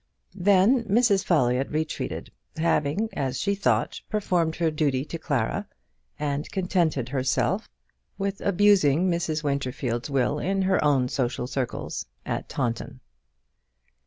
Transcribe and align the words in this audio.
Then 0.33 0.83
Mrs. 0.85 1.23
Folliott 1.23 1.69
retreated, 1.69 2.31
having, 2.57 3.07
as 3.13 3.39
she 3.39 3.53
thought, 3.53 4.01
performed 4.09 4.55
her 4.55 4.71
duty 4.71 5.05
to 5.05 5.19
Clara, 5.19 5.67
and 6.17 6.51
contented 6.51 7.09
herself 7.09 7.61
henceforth 7.61 7.71
with 8.17 8.41
abusing 8.41 9.11
Mrs. 9.11 9.43
Winterfield's 9.43 10.09
will 10.09 10.39
in 10.39 10.63
her 10.63 10.83
own 10.83 11.07
social 11.07 11.45
circles 11.45 12.07
at 12.25 12.49
Taunton. 12.49 12.99